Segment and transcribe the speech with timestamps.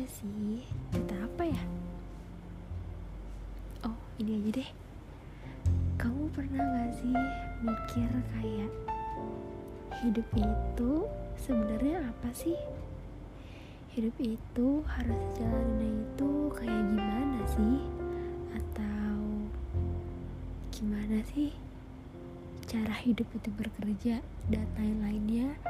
[0.00, 0.64] aja sih.
[0.96, 1.60] Cerita apa ya?
[3.84, 4.70] Oh ini aja deh.
[6.00, 7.12] Kamu pernah gak sih
[7.60, 8.72] mikir kayak
[10.00, 11.04] hidup itu
[11.36, 12.56] sebenarnya apa sih?
[13.92, 17.84] Hidup itu harus jalannya itu kayak gimana sih?
[18.56, 19.20] Atau
[20.80, 21.52] gimana sih
[22.64, 25.60] cara hidup itu bekerja dan lain-lainnya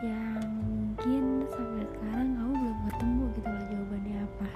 [0.00, 4.48] yang mungkin sampai sekarang kamu belum ketemu gitu loh jawabannya apa.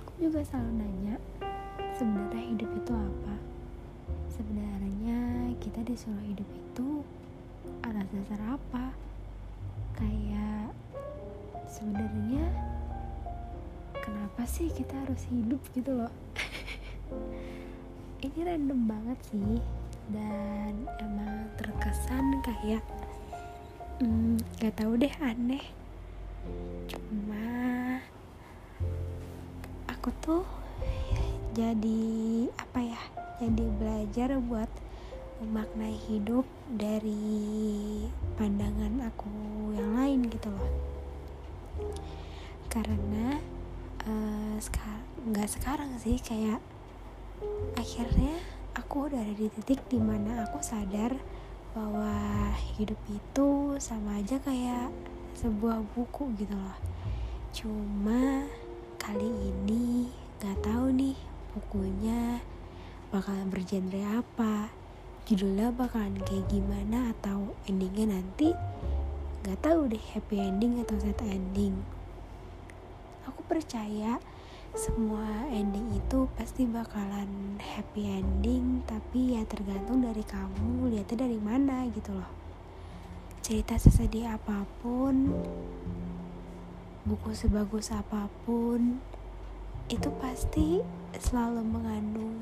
[0.00, 1.16] Aku juga selalu nanya
[2.00, 3.34] sebenarnya hidup itu apa?
[4.32, 5.18] Sebenarnya
[5.60, 7.04] kita disuruh hidup itu
[7.84, 8.96] atas dasar apa?
[9.92, 10.72] Kayak
[11.68, 12.48] sebenarnya
[14.00, 16.12] kenapa sih kita harus hidup gitu loh?
[18.24, 19.60] Ini random banget sih
[20.08, 22.84] dan emang terkesan kayak
[24.00, 25.64] hmm, gak tahu deh aneh.
[26.88, 27.46] Cuma
[29.88, 30.44] aku tuh
[31.52, 32.04] jadi
[32.56, 33.00] apa ya
[33.42, 34.70] jadi belajar buat
[35.38, 39.30] memaknai hidup dari pandangan aku
[39.74, 40.72] yang lain gitu loh.
[42.66, 43.38] Karena
[44.06, 46.62] uh, sekar nggak sekarang sih kayak
[47.78, 48.38] akhirnya
[48.76, 51.16] aku udah ada di titik di mana aku sadar
[51.72, 52.12] bahwa
[52.76, 54.90] hidup itu sama aja kayak
[55.38, 56.78] sebuah buku gitu loh.
[57.54, 58.44] Cuma
[58.98, 60.10] kali ini
[60.42, 61.16] gak tahu nih
[61.54, 62.42] bukunya
[63.08, 64.68] bakalan bergenre apa
[65.24, 68.52] judulnya bakalan kayak gimana atau endingnya nanti
[69.44, 71.78] gak tahu deh happy ending atau sad ending.
[73.28, 74.18] Aku percaya
[74.76, 81.88] semua ending itu pasti bakalan happy ending tapi ya tergantung dari kamu lihatnya dari mana
[81.88, 82.28] gitu loh.
[83.40, 85.32] Cerita sesedih apa pun
[87.08, 89.00] buku sebagus apa pun
[89.88, 90.84] itu pasti
[91.16, 92.36] selalu mengandung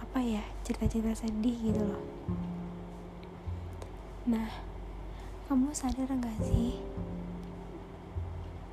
[0.00, 2.04] apa ya cerita-cerita sedih gitu loh.
[4.24, 4.48] Nah
[5.52, 6.80] kamu sadar gak sih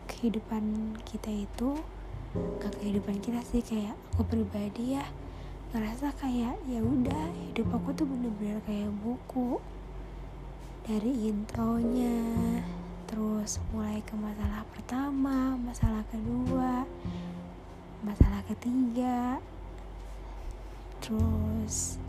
[0.08, 1.80] kehidupan kita itu
[2.60, 5.06] ke kehidupan kita sih kayak aku pribadi ya
[5.76, 9.60] ngerasa kayak ya udah hidup aku tuh bener-bener kayak buku.
[10.86, 12.22] Dari intronya
[13.06, 16.84] terus mulai ke masalah pertama masalah kedua
[18.02, 19.38] masalah ketiga
[21.00, 22.02] terus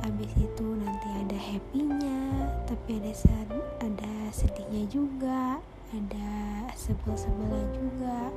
[0.00, 2.22] habis itu nanti ada happynya
[2.64, 3.12] tapi ada
[3.82, 5.58] ada sedihnya juga
[5.90, 8.30] ada sebel-sebelnya juga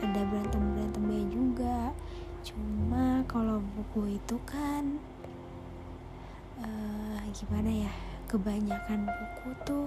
[0.00, 1.78] ada berantem berantemnya juga.
[2.40, 4.96] Cuma kalau buku itu kan
[6.60, 7.92] uh, gimana ya
[8.32, 9.86] kebanyakan buku tuh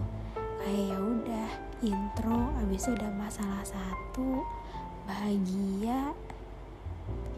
[0.62, 1.50] kayak ya udah
[1.82, 4.44] intro habis itu ada masalah satu
[5.10, 6.14] bahagia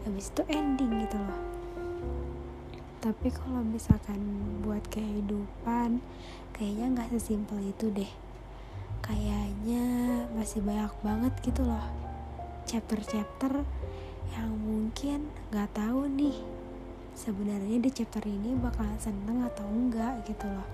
[0.04, 1.40] habis itu ending gitu loh.
[3.00, 4.20] Tapi kalau misalkan
[4.62, 6.04] buat kehidupan
[6.52, 8.12] kayaknya nggak sesimpel itu deh
[9.02, 9.84] kayaknya
[10.32, 11.82] masih banyak banget gitu loh
[12.64, 13.66] chapter-chapter
[14.32, 16.38] yang mungkin nggak tahu nih
[17.12, 20.64] sebenarnya di chapter ini bakalan seneng atau enggak gitu loh.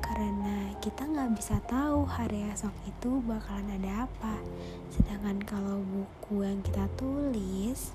[0.00, 4.40] Karena kita nggak bisa tahu hari esok itu bakalan ada apa.
[4.88, 7.92] Sedangkan kalau buku yang kita tulis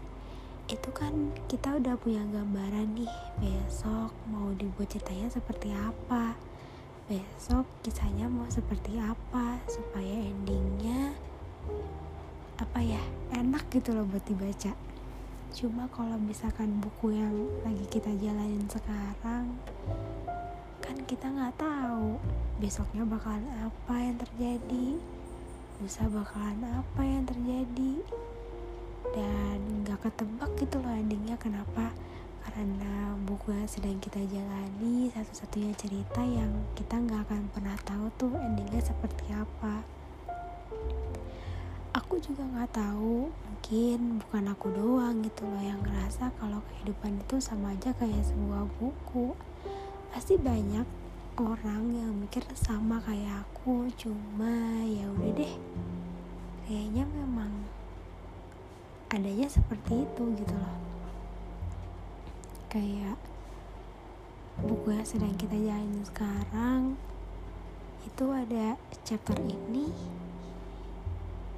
[0.70, 3.10] itu kan kita udah punya gambaran nih
[3.42, 6.38] besok mau dibuat ceritanya seperti apa
[7.10, 11.18] besok kisahnya mau seperti apa supaya endingnya
[12.62, 13.02] apa ya
[13.34, 14.78] enak gitu loh buat dibaca.
[15.50, 17.34] Cuma kalau misalkan buku yang
[17.66, 19.58] lagi kita jalanin sekarang
[20.86, 22.22] kan kita nggak tahu
[22.62, 24.86] besoknya bakalan apa yang terjadi
[25.82, 27.94] lusa bakalan apa yang terjadi
[29.18, 31.90] dan nggak ketebak gitu loh endingnya kenapa
[32.50, 38.34] karena buku yang sedang kita jalani satu-satunya cerita yang kita nggak akan pernah tahu tuh
[38.42, 39.86] endingnya seperti apa.
[41.94, 47.38] Aku juga nggak tahu mungkin bukan aku doang gitu loh yang ngerasa kalau kehidupan itu
[47.38, 49.38] sama aja kayak sebuah buku.
[50.10, 50.90] Pasti banyak
[51.38, 55.54] orang yang mikir sama kayak aku cuma ya udah deh
[56.68, 57.64] kayaknya memang
[59.08, 60.89] adanya seperti itu gitu loh
[62.70, 63.18] kayak
[64.62, 66.82] buku yang sedang kita jalani sekarang
[68.06, 69.90] itu ada chapter ini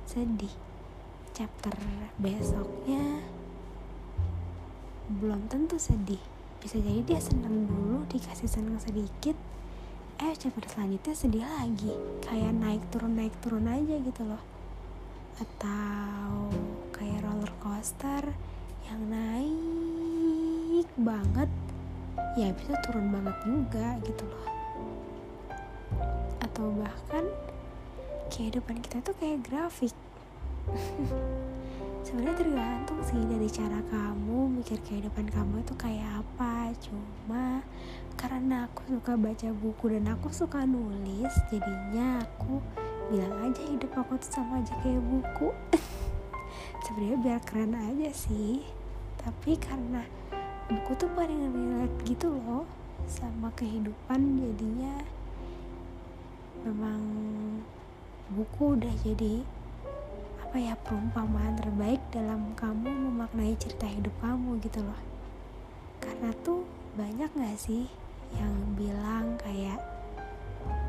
[0.08, 0.56] sedih.
[1.36, 1.76] Chapter
[2.16, 3.28] besoknya
[5.12, 6.24] belum tentu sedih.
[6.64, 9.36] Bisa jadi dia senang dulu dikasih senang sedikit
[10.16, 11.92] eh chapter selanjutnya sedih lagi.
[12.24, 14.40] Kayak naik turun naik turun aja gitu loh.
[15.44, 16.56] Atau
[16.96, 18.32] kayak roller coaster
[18.88, 19.91] yang naik
[21.00, 21.50] banget
[22.40, 24.48] ya bisa turun banget juga gitu loh.
[26.40, 27.28] Atau bahkan
[28.32, 29.92] kehidupan kita tuh kayak grafik.
[32.08, 36.72] Sebenarnya tergantung sih dari cara kamu mikir kehidupan kamu itu kayak apa.
[36.82, 37.62] Cuma
[38.16, 42.60] karena aku suka baca buku dan aku suka nulis jadinya aku
[43.12, 45.52] bilang aja hidup aku tuh sama aja kayak buku.
[46.88, 48.66] Sebenarnya biar keren aja sih.
[49.22, 50.02] Tapi karena
[50.72, 52.64] buku tuh paling relate gitu loh
[53.04, 55.04] sama kehidupan jadinya.
[56.64, 57.04] Memang
[58.32, 59.44] buku udah jadi
[60.48, 65.02] apa ya perumpamaan terbaik dalam kamu memaknai cerita hidup kamu gitu loh.
[66.00, 66.64] Karena tuh
[66.96, 67.92] banyak gak sih
[68.40, 69.84] yang bilang kayak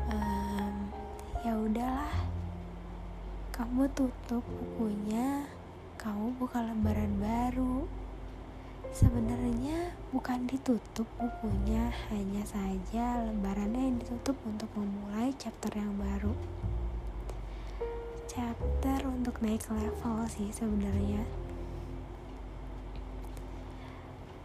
[0.07, 0.75] ehm,
[1.43, 2.15] ya udahlah
[3.51, 5.43] kamu tutup bukunya
[5.99, 8.02] kamu buka lembaran baru
[8.93, 16.29] sebenarnya bukan ditutup bukunya hanya saja lembarannya yang ditutup untuk memulai chapter yang baru.
[18.29, 21.25] Chapter untuk naik level sih sebenarnya.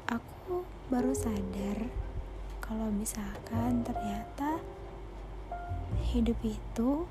[0.09, 1.85] Aku baru sadar
[2.65, 4.65] kalau misalkan ternyata
[6.09, 7.05] hidup itu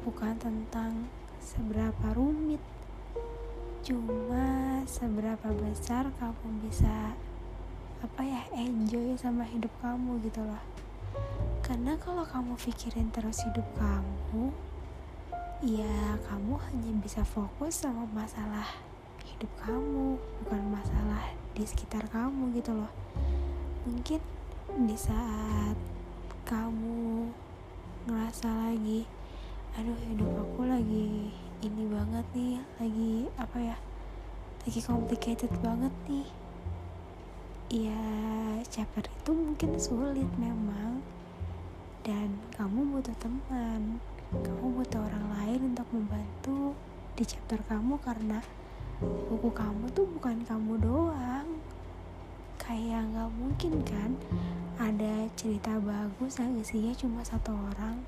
[0.00, 1.12] bukan tentang
[1.44, 2.64] seberapa rumit
[3.84, 7.12] cuma seberapa besar kamu bisa
[8.00, 10.64] apa ya enjoy sama hidup kamu gitu loh.
[11.60, 14.56] Karena kalau kamu pikirin terus hidup kamu
[15.60, 18.64] ya kamu hanya bisa fokus sama masalah
[19.28, 22.92] hidup kamu bukan masalah di sekitar kamu gitu loh.
[23.84, 24.24] Mungkin
[24.88, 25.76] di saat
[26.48, 27.28] kamu
[28.08, 29.04] ngerasa lagi
[29.76, 33.76] aduh hidup aku lagi ini banget nih lagi apa ya
[34.68, 36.28] lagi complicated banget nih.
[37.72, 38.04] Ya
[38.68, 41.00] chapter itu mungkin sulit memang.
[42.04, 43.96] Dan kamu butuh teman
[44.44, 46.76] kamu butuh orang lain untuk membantu
[47.16, 48.44] di chapter kamu karena
[49.00, 51.48] buku kamu tuh bukan kamu doang.
[52.60, 54.12] Kayak nggak mungkin kan
[54.76, 58.04] ada cerita bagus yang isinya cuma satu orang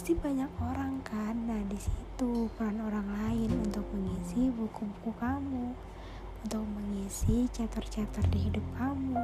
[0.00, 1.36] pasti banyak orang kan.
[1.44, 5.76] Nah di situ peran orang lain untuk mengisi buku-buku kamu
[6.40, 9.20] untuk mengisi chapter-chapter di hidup kamu.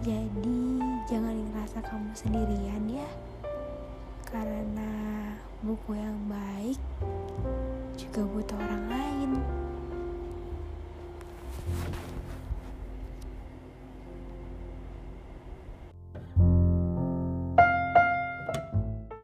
[0.00, 0.80] Jadi
[1.12, 3.04] jangan ngerasa kamu sendirian ya.
[4.24, 4.88] Karena
[5.60, 6.80] buku yang baik
[8.00, 9.30] juga butuh orang lain.